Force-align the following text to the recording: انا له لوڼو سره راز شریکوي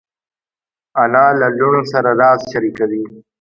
انا 1.01 1.25
له 1.39 1.47
لوڼو 1.59 1.81
سره 1.91 2.11
راز 2.21 2.39
شریکوي 2.51 3.03